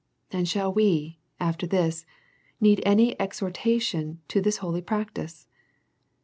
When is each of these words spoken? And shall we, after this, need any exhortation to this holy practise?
And 0.31 0.49
shall 0.49 0.73
we, 0.73 1.19
after 1.39 1.67
this, 1.67 2.07
need 2.59 2.81
any 2.83 3.15
exhortation 3.21 4.19
to 4.29 4.41
this 4.41 4.57
holy 4.57 4.81
practise? 4.81 5.47